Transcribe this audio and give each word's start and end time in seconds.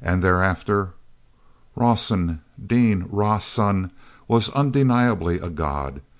And 0.00 0.24
thereafter, 0.24 0.88
Rawson, 1.76 2.40
Dean 2.66 3.06
Rah 3.12 3.38
Sun, 3.38 3.92
was 4.26 4.48
undeniably 4.48 5.38
a 5.38 5.50
god. 5.50 6.00